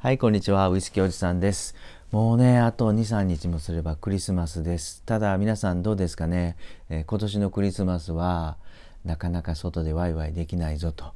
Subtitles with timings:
[0.00, 0.68] はい、こんにちは。
[0.68, 1.74] ウイスキーおじさんです。
[2.12, 5.02] もうね、あと2、3日もすればクリスマスです。
[5.04, 6.56] ただ皆さんどうですかね、
[6.88, 8.58] えー、今年のクリスマスは
[9.04, 11.06] なかなか外でワイワイできないぞと。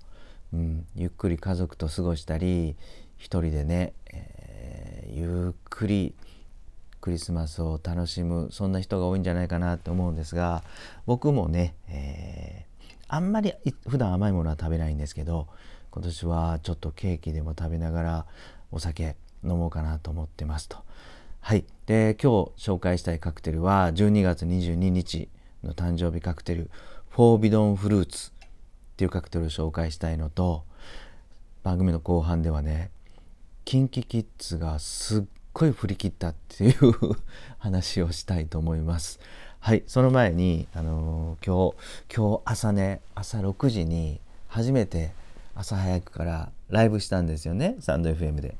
[0.53, 2.75] うん、ゆっくり家族と過ごしたり、
[3.19, 6.17] 一人でね、えー、ゆっくり
[7.01, 10.65] クリスマスを楽しむ、そんな人が多いんじゃないかなと思うんですが、
[11.07, 13.55] 僕もね、えー、あんまり
[13.87, 15.47] 普段甘いものは食べないんですけど、
[15.93, 18.27] 今年はちょっとケーキでも食べながら
[18.73, 20.79] お酒飲もうかなと思ってますと。
[21.41, 21.65] はい。
[21.87, 25.29] で、今日紹介したいカクテルは12月22日
[25.63, 26.71] の誕生日カクテル
[27.11, 28.33] フォービドンフルーツっ
[28.97, 30.65] ていうカクテルを紹介したいのと
[31.63, 32.91] 番組の後半ではね
[33.65, 36.75] KinKiKids がすっごい振り切ったっていう
[37.59, 39.21] 話をしたいと思います。
[39.61, 41.71] はい、その前に、あのー、今
[42.11, 45.13] 日今日朝ね朝6時に初めて
[45.55, 48.57] 朝早くからライブしたんですよねサンド FM で。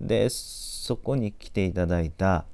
[0.00, 2.44] でそこに来ていただいた、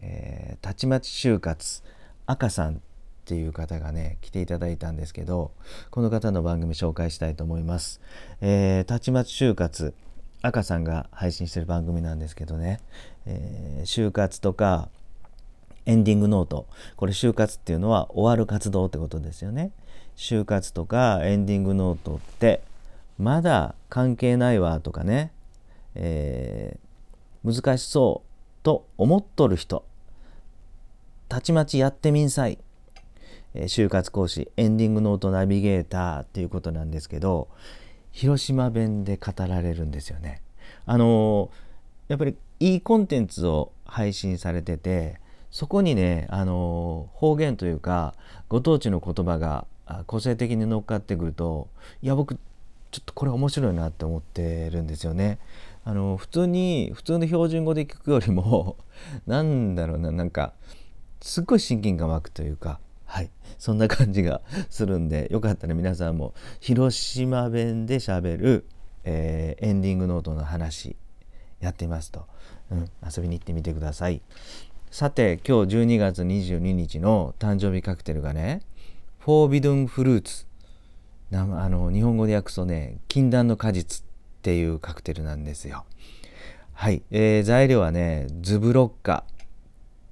[0.00, 1.82] えー、たちまち就活
[2.26, 2.78] 赤さんっ
[3.24, 5.52] ていう方がね来ていただいたんですけど
[5.90, 8.00] この方の番組紹介したいと思います。
[8.40, 9.94] えー、たちまち就活
[10.42, 12.80] 赤さんが配信してる番組なんですけどね、
[13.26, 14.88] えー、就活とか
[15.86, 16.66] エンディングノート
[16.96, 19.70] これ就活っていうのは終わる活動ってことですよね。
[20.16, 22.62] 就活とかエンディングノートって
[23.18, 25.32] まだ関係ないわとかね、
[25.94, 28.30] えー、難しそう
[28.62, 29.84] と思っとる人
[31.28, 32.58] たちまちやってみんさい、
[33.54, 37.48] えー、就活講師エンディングノートナビゲーターっていうことなんですけど
[38.12, 40.42] 広島弁で語られるんですよね。
[40.84, 48.14] あのー、やっぱりいいコンテンツを配信されててそこにね、あの方言というか
[48.48, 49.66] ご当地の言葉が
[50.06, 51.68] 個性的に乗っかってくると
[52.02, 52.36] いや僕
[52.90, 55.38] ちょっとこれ面白いなって思ってるんですよね。
[55.90, 58.76] あの普通に普通の標準語で聞くよりも
[59.26, 60.54] なんだろうななんか
[61.20, 68.66] すっごい親近感湧くというかはいそんな感じがするんでよかったら皆さんも広島弁でしゃべる、
[69.02, 70.94] えー、エンディングノートの話
[71.58, 72.24] やってますと、
[72.70, 74.22] うん、遊びに行ってみてください。
[74.92, 78.62] さて今日12月22日の誕生日カクテルがね
[79.18, 80.46] フォービドゥンフルーツ
[81.32, 84.09] あの日本語で訳すとね禁断の果実。
[84.40, 85.84] っていうカクテルなんですよ。
[86.72, 89.24] はい、えー、材料はねズブロッカ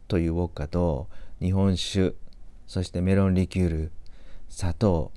[0.07, 1.09] というウォッカと
[1.41, 2.15] 日本酒
[2.67, 3.93] そしてメロンリキュール
[4.51, 5.13] 砂糖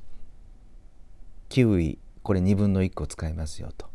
[1.49, 3.87] キウイこれ2分の1個使いますよと。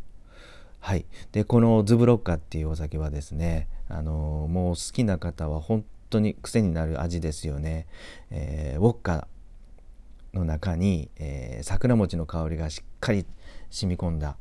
[0.80, 7.86] はい、でこのズブロッカっていうお酒はですねあのもう好きな方は本当に癖になる味ですよね。
[8.30, 9.28] えー、ウォッカ
[10.34, 13.24] の中に、えー、桜餅の香りがしっかり
[13.70, 14.36] 染み込んだ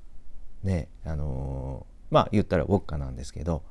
[0.65, 3.63] ねあのー、まあ言ったらウォッカなんですけど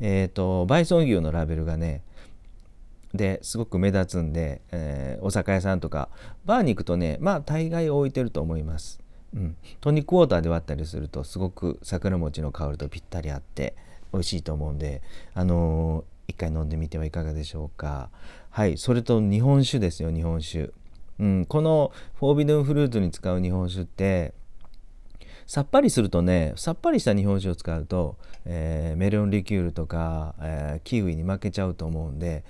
[0.00, 2.02] えっ、ー、とバイソン牛のラベルがね
[3.14, 6.08] ですごく目立つんで、えお酒屋さんとか
[6.46, 9.00] バーに行くとねまあ大概置いてると思います。
[9.34, 13.74] うん、トニックウォーターで割ったりするとすごく桜餅の香りとぴったり合って
[14.12, 15.00] 美味しいと思うんで
[15.32, 18.10] あのー、一回飲んでみてはいかがでしょうか。
[18.50, 20.70] はいそれと日本酒ですよ日本酒。
[21.18, 24.34] うん、このフォービドゥンフルーツに使う日本酒って
[25.46, 32.44] さっぱりするとねさっぱりした日本酒を使うと、えー、メロンリキュールとか、えー、キウイに負けちゃうと思うんで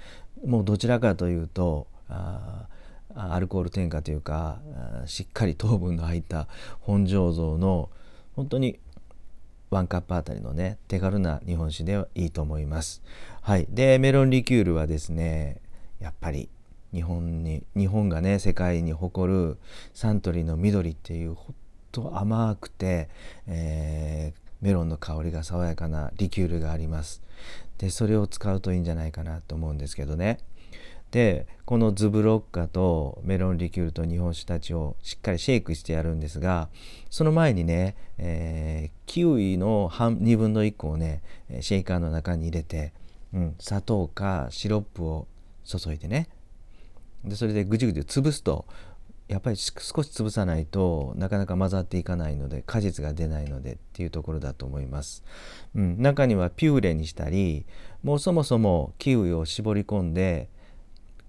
[0.45, 2.67] もうどちらかというとあ
[3.15, 4.59] アルコール添加というか
[5.07, 6.49] しっかり糖分の入った
[6.81, 7.91] 本醸造の
[8.35, 8.79] 本当に
[9.71, 13.03] ワンカップあたりのね手軽な日本酒ではいいと思います。
[13.41, 15.61] はい、でメロンリキュールはですね
[15.99, 16.49] やっぱり
[16.93, 19.59] 日本に日本がね世界に誇る
[19.95, 21.55] サントリーの緑っていうほん
[21.93, 23.09] と甘くて、
[23.47, 27.23] えー、メロンの香りが爽やかなリキュールがあります。
[27.79, 30.39] でそれを使うといいんじゃないかなと思うんですけどね。
[31.11, 36.71] でこのズブロッカとメロンリキュールと日本酒たちをしっかりシェイクしてやるんですが
[37.11, 41.23] その前にね、えー、キウイの半2分の1個をね
[41.61, 42.95] シェイカーの中に入れて、
[43.35, 45.27] うん、砂糖かシロップを
[45.65, 46.29] 注いでね。
[47.25, 48.65] でそれでぐじぐじ潰すと
[49.33, 55.25] やっぱり少し潰さないとなかなか混ざっていかないので果実が出ないのでっていうところだと思います、
[55.75, 57.65] うん、中にはピューレにしたり
[58.03, 60.51] もうそもそもキウイを絞り込んで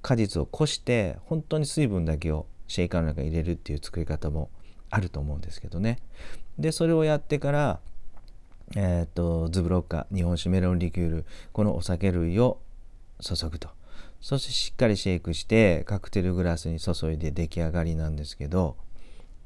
[0.01, 4.49] 果実をこして本当に水分だけをシェイカーの中に入れるっていう作り方も
[4.89, 5.99] あると思うんですけどね。
[6.59, 7.79] でそれをやってから
[8.75, 12.59] えー、っとズブロッカ日本酒メロンリキュールこのお酒類を
[13.21, 13.69] 注ぐと。
[14.23, 18.77] そしてしっかりシェイクしてカクテルグラスに注いで出来上がりなんですけど、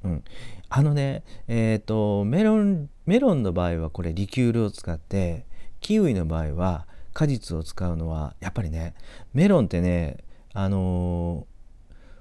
[0.03, 0.23] うん、
[0.69, 5.47] あのねえっ、ー、とメロンメロンの場合はこれリキュールを使って
[5.81, 8.93] キウイの場合は果実を使うのはやっぱりね
[9.33, 10.17] メロンってね
[10.53, 11.47] あの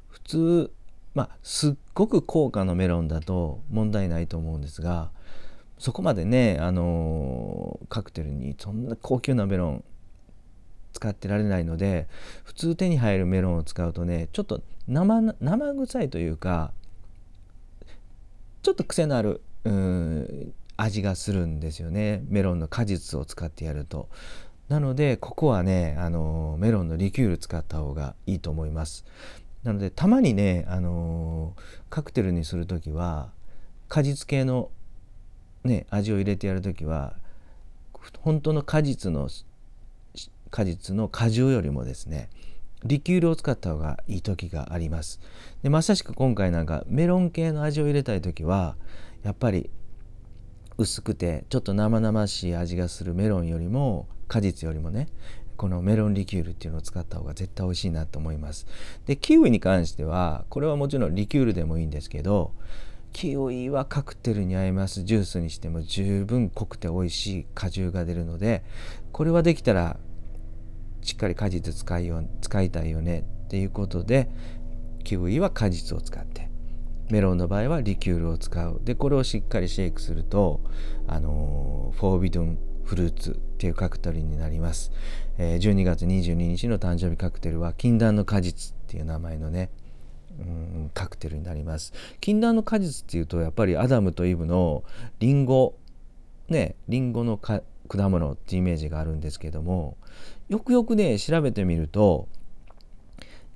[0.09, 0.73] ー、普通
[1.15, 5.11] まあすっごく高価なメロンだと問題ないと思うんですが
[5.77, 9.85] そこまでねあのー、カクテルにそんな高級なメロン
[10.97, 12.09] 使ってられないので
[12.43, 16.73] 普通手に入るメロンを使うとねちょっと生生臭いというか
[18.63, 24.09] ちょっと癖のあるうん味がするんですよねメロンの果実を使ってやると。
[24.69, 29.05] なのでここはねあのメロンのリキュール使った方がいいと思います。
[29.63, 31.55] なのでたまにねあの
[31.89, 33.31] カクテルにする時は
[33.89, 34.71] 果実系の
[35.63, 37.15] ね味を入れてやる時は
[38.21, 39.29] 本当の果実の
[40.57, 42.31] 果実の果汁よりもですね
[42.83, 45.21] リキュールを使った方がいい時があります。
[45.63, 48.77] でまさしく今回なんかメロン系の味を入れたい時は
[49.23, 49.69] やっぱり
[50.79, 55.09] 薄くてちょっと生々しい味がするメロンよりも果実よりもね
[55.59, 58.67] このメロンリキュールっていうのを使った方が絶対美味しいなと思います。
[59.05, 62.55] でキウイに関してはこれはもちろんリキュールでもいいんですけど
[63.13, 65.03] キウイはカクテルに合います。
[65.05, 68.65] ジュースにしても十分濃くて美味しい果汁が出るので
[69.13, 69.99] これはできたら
[71.07, 74.29] しっかり果実使いよ使いたいよねっていうことで
[75.05, 76.51] キウイは果実を使って
[77.11, 78.81] メロンの場合はリキュールを使う。
[78.83, 80.61] でこれをしっかりシェイクすると
[81.07, 84.93] あのフォービドンフルーツっていうカクテルになります、
[85.39, 89.71] えー、12月22日の誕生日カクテルは禁断の果実っていう名前のね
[90.93, 91.93] カクテルになります。
[92.21, 94.83] 禁断の果実っていうとやっぱりアダムとイブの
[95.21, 95.77] リンゴ
[96.49, 97.63] ねリンゴの果
[98.09, 99.97] 物ってイメージがあるんですけども
[100.49, 102.29] よくよくね調べてみると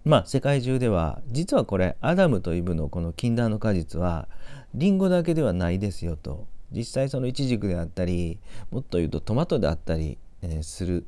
[0.05, 4.29] まあ世界中では実はこれアダムとイブのこの禁断の果実は
[4.75, 6.47] リンゴだけではないですよと。
[6.73, 8.39] 実際そのイチジクであったり
[8.71, 11.05] もっと言うとトマトであったり、えー、する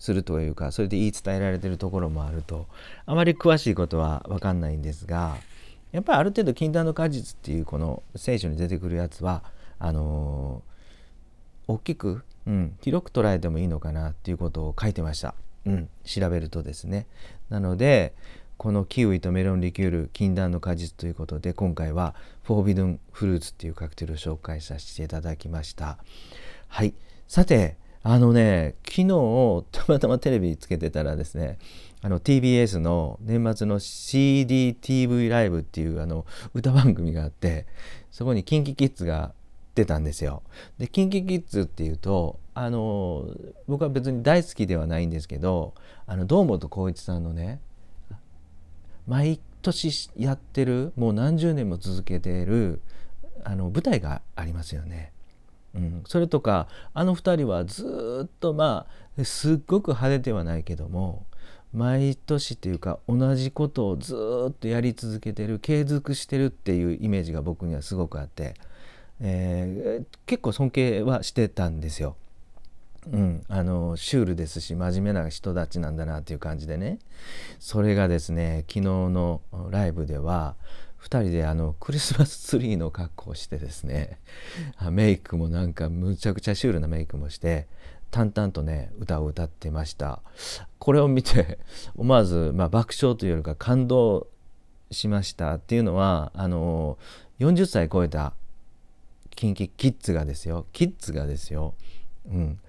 [0.00, 2.66] するというかそれで言い伝えられてるところもあると。
[3.06, 5.36] あまり詳しいことは分かんないんですが
[5.92, 9.44] やっぱりある程度禁断の果実っていうこの聖書に出てくるやつは
[9.78, 15.34] あのー、大きくうん、広く捉えてもいいのかなっていうことを書いてました、
[15.66, 17.06] うん、調べるとですね。
[17.48, 18.14] なので
[18.56, 25.98] このキウイとメロンリキュール禁断の果実ということで今回はフォービドゥンフルーツっていうカクテルを紹介させていただきました。
[26.68, 26.94] はい。
[27.26, 31.58] さてあのね昨日たまたまテレビつけてたらですね
[32.02, 37.66] あの TBS の年末の CDTV ライブっていうあの歌番組があって
[38.10, 39.32] そこに KinKiKids が
[39.80, 40.42] 出たんですよ。
[40.78, 43.26] で KinKiKids っていうとあの
[43.66, 45.74] 僕は別に大好きではないんですけど
[46.06, 47.60] あの堂本光一さんのね
[49.06, 52.82] 毎年やってるもう何十年も続けてる
[53.42, 55.12] あの舞台がありますよね。
[55.74, 58.86] うん、それとかあの2人はずっとま
[59.18, 61.26] あすっごく派手ではないけども
[61.72, 64.14] 毎年っていうか同じことをず
[64.50, 68.54] っとやり続けてる継続してるっていうイメージが僕にはすごくあって、
[69.20, 72.16] えー、結構尊敬はしてたんですよ。
[73.10, 76.98] うん、あのシュールですし真面目な人たちなんだなっていう感じでね
[77.58, 79.40] それがですね昨日の
[79.70, 80.54] ライブでは
[81.02, 84.18] 2人であのクリスマスツリーの格好をしてですね
[84.90, 87.68] メイクもなんかむちゃくちゃシュールなメイクもして
[88.10, 90.20] 淡々とね歌を歌ってました
[90.78, 91.58] これを見て
[91.96, 94.26] 思わず、まあ、爆笑というよりか感動
[94.90, 96.98] しましたっていうのはあの
[97.38, 98.34] 40歳超えた
[99.30, 100.66] キンキキッズがですよ。
[100.72, 101.74] キッズがですよ、
[102.26, 102.60] うん、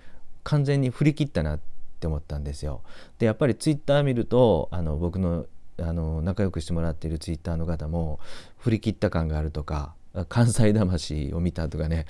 [0.43, 1.59] 完全に振り切ったなっ
[1.99, 2.81] て思ったんですよ。
[3.19, 5.45] でやっぱりツイッター見るとあの僕の
[5.79, 8.19] あの仲良くしてもらっているツイッターの方も
[8.57, 9.95] 振り切った感があるとか
[10.29, 12.05] 関西魂を見たとかね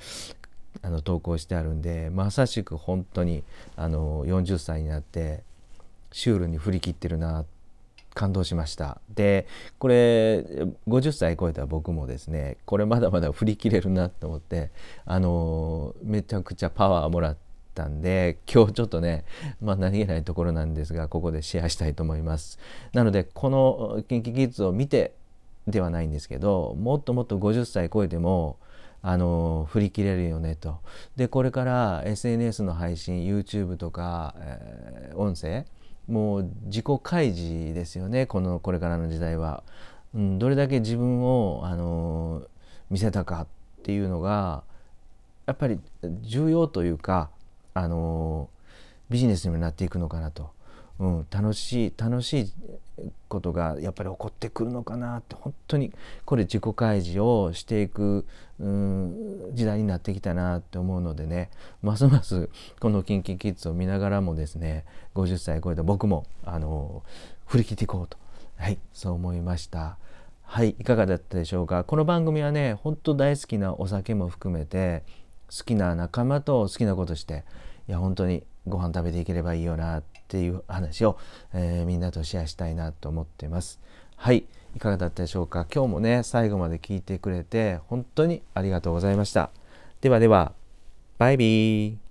[0.81, 3.43] あの投稿してあるんでまさしく本当に
[3.75, 5.43] あの40歳になって
[6.12, 7.46] シュールに振り切ってるな
[8.13, 9.00] 感動しました。
[9.13, 9.48] で
[9.80, 10.46] これ
[10.88, 14.72] 50歳超えた僕もですねこれまだまだ振り切れるなと思って
[15.06, 17.38] あのめちゃくちゃパワーもらっ
[17.74, 19.25] たんで今日ちょっとね、
[19.62, 22.60] まあ、何気ないところなんですがここでシェアしたいと思います。
[22.94, 25.13] なのでこの KinKiKids を見て
[25.68, 28.58] ではないんですけどもっともっと50歳超えても
[29.03, 30.80] あの振り切れるよねと。
[31.15, 35.65] でこれから SNS の配信 YouTube とか、えー、音声
[36.12, 39.63] もう自己開示ですよねこのこれからの時代は、
[40.13, 42.44] うん、どれだけ自分をあの
[42.89, 43.48] 見せたかっ
[43.84, 44.63] ていうのが
[45.46, 45.80] やっぱり
[46.22, 47.30] 重要というか
[47.74, 48.50] あの
[49.10, 50.51] ビジネスにもなっていくのかなと。
[51.00, 52.53] うん、楽しい楽しい
[53.27, 55.91] ことがやっぱり起こってくるのかなって本当に
[56.25, 58.25] これ自己開示をしていく、
[58.60, 61.50] うん、時代になってきたなって思うのでね
[61.81, 67.03] ますますこの KinKiKids を見ながらもですね50歳超えた僕もあの
[67.48, 68.17] 振り切っていこうと、
[68.57, 69.98] はい、そう思いました。
[70.43, 71.86] はい、いかがだったでしょうか。
[71.86, 75.03] この番組はね、本当大好きなお酒も含めて、
[75.50, 77.45] 好きな仲間と好きなことして、
[77.88, 81.18] いや、本当にご飯食べていければいいよなっていう話を、
[81.53, 83.80] えー、みんなとシェアしたいなと思ってます。
[84.15, 85.65] はい、いかがだったでしょうか？
[85.74, 89.50] 今日もね、最後まで聞いてくれて、本当にありがとうございました。
[90.01, 90.53] ではでは、
[91.18, 92.11] バイビー。